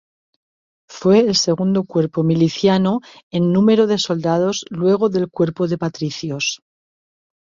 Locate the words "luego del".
4.71-5.29